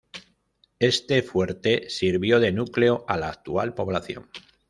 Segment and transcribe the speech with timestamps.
[0.79, 4.27] Este fuerte sirvió de núcleo a la actual población.